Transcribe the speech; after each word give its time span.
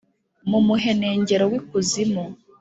mu 0.49 0.59
muhenengero 0.67 1.43
w’ikuzimu!» 1.51 2.23